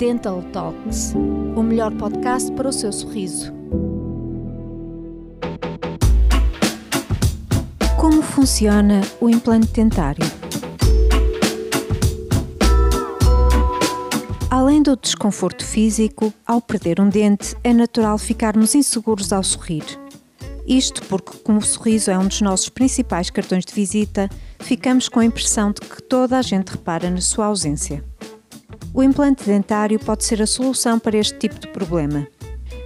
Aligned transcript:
Dental 0.00 0.42
Talks, 0.50 1.12
o 1.54 1.62
melhor 1.62 1.94
podcast 1.94 2.50
para 2.52 2.66
o 2.66 2.72
seu 2.72 2.90
sorriso. 2.90 3.52
Como 7.98 8.22
funciona 8.22 9.02
o 9.20 9.28
implante 9.28 9.66
dentário? 9.74 10.24
Além 14.50 14.82
do 14.82 14.96
desconforto 14.96 15.66
físico, 15.66 16.32
ao 16.46 16.62
perder 16.62 16.98
um 16.98 17.10
dente, 17.10 17.54
é 17.62 17.74
natural 17.74 18.16
ficarmos 18.16 18.74
inseguros 18.74 19.34
ao 19.34 19.42
sorrir. 19.42 19.84
Isto 20.66 21.02
porque, 21.08 21.36
como 21.44 21.58
o 21.58 21.62
sorriso 21.62 22.10
é 22.10 22.16
um 22.16 22.26
dos 22.26 22.40
nossos 22.40 22.70
principais 22.70 23.28
cartões 23.28 23.66
de 23.66 23.74
visita, 23.74 24.30
ficamos 24.60 25.10
com 25.10 25.20
a 25.20 25.26
impressão 25.26 25.72
de 25.72 25.82
que 25.82 26.02
toda 26.02 26.38
a 26.38 26.42
gente 26.42 26.70
repara 26.70 27.10
na 27.10 27.20
sua 27.20 27.44
ausência. 27.44 28.09
O 28.92 29.02
implante 29.04 29.44
dentário 29.44 30.00
pode 30.00 30.24
ser 30.24 30.42
a 30.42 30.46
solução 30.46 30.98
para 30.98 31.16
este 31.16 31.38
tipo 31.38 31.60
de 31.60 31.68
problema. 31.68 32.26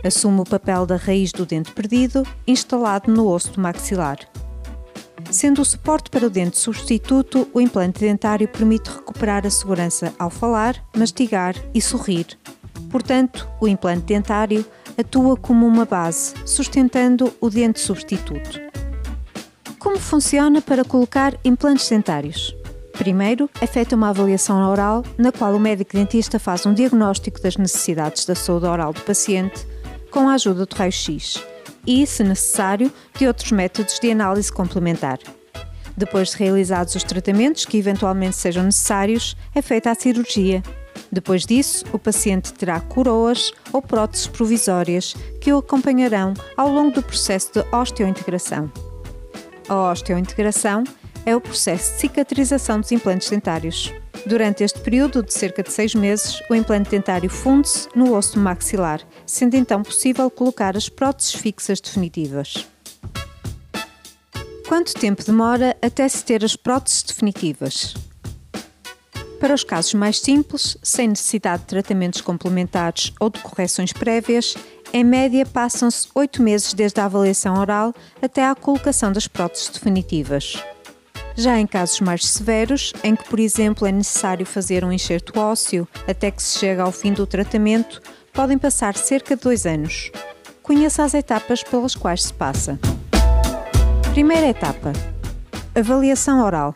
Assume 0.04 0.40
o 0.40 0.44
papel 0.44 0.84
da 0.84 0.96
raiz 0.96 1.32
do 1.32 1.46
dente 1.46 1.72
perdido, 1.72 2.26
instalado 2.46 3.10
no 3.10 3.26
osso 3.26 3.52
do 3.52 3.60
maxilar. 3.60 4.18
Sendo 5.30 5.62
o 5.62 5.64
suporte 5.64 6.10
para 6.10 6.26
o 6.26 6.30
dente 6.30 6.58
substituto, 6.58 7.48
o 7.54 7.60
implante 7.60 8.00
dentário 8.00 8.46
permite 8.46 8.90
recuperar 8.90 9.46
a 9.46 9.50
segurança 9.50 10.12
ao 10.18 10.28
falar, 10.28 10.76
mastigar 10.94 11.54
e 11.72 11.80
sorrir. 11.80 12.26
Portanto, 12.90 13.48
o 13.58 13.66
implante 13.66 14.04
dentário 14.04 14.64
atua 14.98 15.38
como 15.38 15.66
uma 15.66 15.86
base, 15.86 16.34
sustentando 16.44 17.32
o 17.40 17.48
dente 17.48 17.80
substituto. 17.80 18.60
Como 19.78 19.98
funciona 19.98 20.60
para 20.60 20.84
colocar 20.84 21.34
implantes 21.44 21.88
dentários? 21.88 22.54
Primeiro, 22.96 23.50
é 23.60 23.66
feita 23.66 23.96
uma 23.96 24.10
avaliação 24.10 24.70
oral, 24.70 25.04
na 25.18 25.32
qual 25.32 25.54
o 25.54 25.60
médico 25.60 25.92
dentista 25.92 26.38
faz 26.38 26.64
um 26.64 26.72
diagnóstico 26.72 27.42
das 27.42 27.56
necessidades 27.56 28.24
da 28.24 28.34
saúde 28.34 28.66
oral 28.66 28.92
do 28.92 29.00
paciente 29.00 29.66
com 30.10 30.28
a 30.28 30.34
ajuda 30.34 30.64
do 30.64 30.74
raio-x 30.76 31.44
e, 31.84 32.06
se 32.06 32.22
necessário, 32.22 32.90
de 33.18 33.26
outros 33.26 33.50
métodos 33.50 33.98
de 33.98 34.10
análise 34.10 34.50
complementar. 34.50 35.18
Depois 35.96 36.30
de 36.30 36.36
realizados 36.36 36.94
os 36.94 37.02
tratamentos 37.02 37.64
que 37.64 37.78
eventualmente 37.78 38.36
sejam 38.36 38.62
necessários, 38.62 39.36
é 39.54 39.60
feita 39.60 39.90
a 39.90 39.94
cirurgia. 39.94 40.62
Depois 41.10 41.44
disso, 41.44 41.84
o 41.92 41.98
paciente 41.98 42.52
terá 42.52 42.80
coroas 42.80 43.52
ou 43.72 43.82
próteses 43.82 44.26
provisórias 44.26 45.14
que 45.40 45.52
o 45.52 45.58
acompanharão 45.58 46.32
ao 46.56 46.68
longo 46.68 46.92
do 46.92 47.02
processo 47.02 47.52
de 47.52 47.64
osteointegração. 47.74 48.70
A 49.68 49.90
osteointegração 49.92 50.84
o 51.32 51.40
processo 51.40 51.92
de 51.92 52.00
cicatrização 52.00 52.80
dos 52.80 52.90
implantes 52.90 53.30
dentários. 53.30 53.92
Durante 54.26 54.64
este 54.64 54.80
período 54.80 55.22
de 55.22 55.32
cerca 55.32 55.62
de 55.62 55.70
seis 55.70 55.94
meses, 55.94 56.42
o 56.50 56.54
implante 56.54 56.90
dentário 56.90 57.30
funde-se 57.30 57.88
no 57.94 58.16
osso 58.16 58.38
maxilar, 58.38 59.00
sendo 59.24 59.54
então 59.54 59.82
possível 59.82 60.28
colocar 60.28 60.76
as 60.76 60.88
próteses 60.88 61.34
fixas 61.34 61.80
definitivas. 61.80 62.66
Quanto 64.66 64.94
tempo 64.94 65.22
demora 65.22 65.76
até 65.80 66.08
se 66.08 66.24
ter 66.24 66.44
as 66.44 66.56
próteses 66.56 67.04
definitivas? 67.04 67.94
Para 69.38 69.54
os 69.54 69.62
casos 69.62 69.92
mais 69.94 70.18
simples, 70.20 70.76
sem 70.82 71.08
necessidade 71.08 71.62
de 71.62 71.68
tratamentos 71.68 72.22
complementares 72.22 73.12
ou 73.20 73.28
de 73.28 73.40
correções 73.40 73.92
prévias, 73.92 74.56
em 74.90 75.04
média 75.04 75.44
passam-se 75.44 76.08
oito 76.14 76.42
meses 76.42 76.72
desde 76.72 76.98
a 77.00 77.04
avaliação 77.04 77.58
oral 77.58 77.92
até 78.22 78.46
à 78.46 78.54
colocação 78.54 79.12
das 79.12 79.28
próteses 79.28 79.68
definitivas. 79.68 80.56
Já 81.36 81.58
em 81.58 81.66
casos 81.66 82.00
mais 82.00 82.26
severos, 82.26 82.92
em 83.02 83.16
que, 83.16 83.24
por 83.24 83.40
exemplo, 83.40 83.86
é 83.86 83.92
necessário 83.92 84.46
fazer 84.46 84.84
um 84.84 84.92
enxerto 84.92 85.38
ósseo 85.38 85.86
até 86.06 86.30
que 86.30 86.42
se 86.42 86.58
chega 86.58 86.82
ao 86.82 86.92
fim 86.92 87.12
do 87.12 87.26
tratamento, 87.26 88.00
podem 88.32 88.56
passar 88.56 88.96
cerca 88.96 89.34
de 89.34 89.42
dois 89.42 89.66
anos. 89.66 90.12
Conheça 90.62 91.02
as 91.02 91.12
etapas 91.12 91.62
pelas 91.62 91.94
quais 91.94 92.24
se 92.24 92.32
passa. 92.32 92.78
Primeira 94.12 94.48
etapa: 94.48 94.92
avaliação 95.74 96.40
oral. 96.40 96.72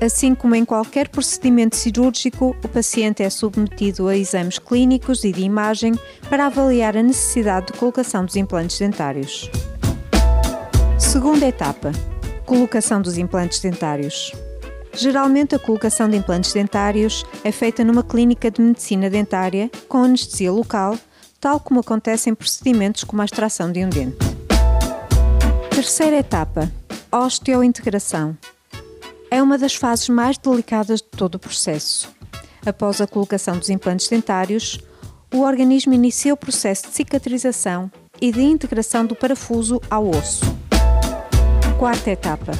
Assim 0.00 0.34
como 0.34 0.54
em 0.54 0.64
qualquer 0.64 1.08
procedimento 1.08 1.76
cirúrgico, 1.76 2.56
o 2.64 2.68
paciente 2.68 3.22
é 3.22 3.28
submetido 3.28 4.08
a 4.08 4.16
exames 4.16 4.58
clínicos 4.58 5.22
e 5.22 5.30
de 5.30 5.42
imagem 5.42 5.94
para 6.28 6.46
avaliar 6.46 6.96
a 6.96 7.02
necessidade 7.02 7.66
de 7.66 7.74
colocação 7.74 8.24
dos 8.24 8.36
implantes 8.36 8.78
dentários. 8.78 9.50
Segunda 10.98 11.46
etapa: 11.46 11.92
Colocação 12.52 13.00
dos 13.00 13.16
implantes 13.16 13.60
dentários. 13.60 14.30
Geralmente, 14.92 15.54
a 15.54 15.58
colocação 15.58 16.06
de 16.06 16.18
implantes 16.18 16.52
dentários 16.52 17.24
é 17.42 17.50
feita 17.50 17.82
numa 17.82 18.02
clínica 18.02 18.50
de 18.50 18.60
medicina 18.60 19.08
dentária 19.08 19.70
com 19.88 20.04
anestesia 20.04 20.52
local, 20.52 20.98
tal 21.40 21.58
como 21.58 21.80
acontece 21.80 22.28
em 22.28 22.34
procedimentos 22.34 23.04
como 23.04 23.22
a 23.22 23.24
extração 23.24 23.72
de 23.72 23.82
um 23.82 23.88
dente. 23.88 24.18
Terceira 25.70 26.18
etapa: 26.18 26.70
osteointegração. 27.10 28.36
É 29.30 29.42
uma 29.42 29.56
das 29.56 29.74
fases 29.74 30.10
mais 30.10 30.36
delicadas 30.36 31.00
de 31.00 31.08
todo 31.08 31.36
o 31.36 31.38
processo. 31.38 32.14
Após 32.66 33.00
a 33.00 33.06
colocação 33.06 33.56
dos 33.56 33.70
implantes 33.70 34.08
dentários, 34.08 34.78
o 35.32 35.40
organismo 35.40 35.94
inicia 35.94 36.34
o 36.34 36.36
processo 36.36 36.88
de 36.88 36.96
cicatrização 36.96 37.90
e 38.20 38.30
de 38.30 38.42
integração 38.42 39.06
do 39.06 39.16
parafuso 39.16 39.80
ao 39.88 40.06
osso. 40.06 40.61
Quarta 41.82 42.12
etapa: 42.12 42.52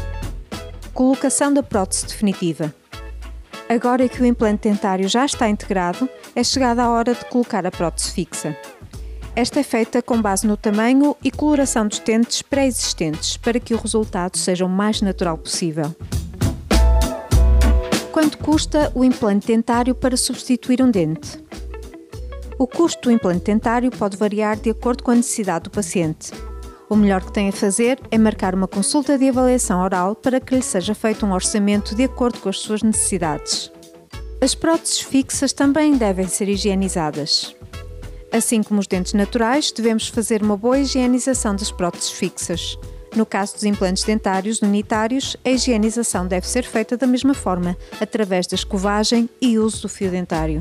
colocação 0.93 1.55
da 1.55 1.63
prótese 1.63 2.07
definitiva. 2.07 2.75
Agora 3.69 4.09
que 4.09 4.21
o 4.21 4.27
implante 4.27 4.69
dentário 4.69 5.09
já 5.09 5.25
está 5.25 5.49
integrado, 5.49 6.09
é 6.35 6.43
chegada 6.43 6.83
a 6.83 6.91
hora 6.91 7.15
de 7.15 7.25
colocar 7.27 7.65
a 7.65 7.71
prótese 7.71 8.11
fixa. 8.11 8.57
Esta 9.37 9.61
é 9.61 9.63
feita 9.63 10.03
com 10.03 10.21
base 10.21 10.45
no 10.45 10.57
tamanho 10.57 11.17
e 11.23 11.31
coloração 11.31 11.87
dos 11.87 12.01
dentes 12.01 12.43
pré-existentes 12.43 13.37
para 13.37 13.61
que 13.61 13.75
o 13.75 13.79
resultado 13.79 14.37
seja 14.37 14.67
o 14.67 14.69
mais 14.69 15.01
natural 15.01 15.39
possível. 15.39 15.95
Quanto 18.11 18.39
custa 18.39 18.91
o 18.93 19.05
implante 19.05 19.47
dentário 19.47 19.95
para 19.95 20.17
substituir 20.17 20.83
um 20.83 20.91
dente? 20.91 21.39
O 22.59 22.67
custo 22.67 23.03
do 23.03 23.13
implante 23.13 23.45
dentário 23.45 23.93
pode 23.93 24.17
variar 24.17 24.57
de 24.57 24.71
acordo 24.71 25.05
com 25.05 25.13
a 25.13 25.15
necessidade 25.15 25.63
do 25.63 25.71
paciente. 25.71 26.33
O 26.93 26.95
melhor 26.95 27.25
que 27.25 27.33
tem 27.33 27.49
a 27.49 27.53
fazer 27.53 27.99
é 28.11 28.19
marcar 28.19 28.55
uma 28.55 28.69
consulta 28.69 29.17
de 29.17 29.27
avaliação 29.27 29.81
oral 29.81 30.15
para 30.15 30.39
que 30.39 30.55
lhe 30.55 30.61
seja 30.61 30.95
feito 30.95 31.25
um 31.25 31.33
orçamento 31.33 31.95
de 31.95 32.05
acordo 32.05 32.39
com 32.39 32.51
as 32.51 32.59
suas 32.59 32.83
necessidades. 32.83 33.73
As 34.43 34.55
próteses 34.55 35.01
fixas 35.01 35.55
também 35.55 35.97
devem 35.97 36.29
ser 36.29 36.51
higienizadas. 36.51 37.57
Assim 38.31 38.63
como 38.63 38.79
os 38.79 38.87
dentes 38.87 39.15
naturais, 39.15 39.73
devemos 39.73 40.09
fazer 40.09 40.43
uma 40.43 40.55
boa 40.55 40.81
higienização 40.81 41.57
das 41.57 41.71
próteses 41.71 42.11
fixas. 42.11 42.77
No 43.17 43.25
caso 43.25 43.55
dos 43.55 43.65
implantes 43.65 44.05
dentários 44.05 44.61
unitários, 44.61 45.35
a 45.47 45.49
higienização 45.49 46.27
deve 46.27 46.47
ser 46.47 46.63
feita 46.63 46.95
da 46.95 47.07
mesma 47.07 47.33
forma, 47.33 47.75
através 48.03 48.47
da 48.47 48.55
escovagem 48.55 49.31
e 49.41 49.59
uso 49.59 49.81
do 49.81 49.89
fio 49.89 50.11
dentário. 50.11 50.61